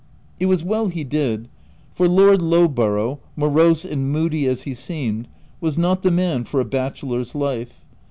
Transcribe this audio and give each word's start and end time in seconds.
It 0.39 0.47
was 0.47 0.63
well 0.63 0.87
he 0.87 1.03
did, 1.03 1.47
for 1.93 2.07
Lord 2.09 2.41
Lowborough, 2.41 3.19
morose 3.35 3.85
and 3.85 4.11
moody 4.11 4.47
as 4.47 4.63
he 4.63 4.73
seemed, 4.73 5.27
was 5.59 5.77
not 5.77 6.01
the 6.01 6.09
man 6.09 6.43
for 6.43 6.59
a 6.59 6.65
bachelor's 6.65 7.35
life. 7.35 7.85